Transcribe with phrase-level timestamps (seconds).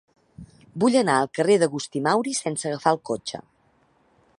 [0.83, 3.45] Vull anar al carrer d'Agustí Mauri sense agafar el cotxe.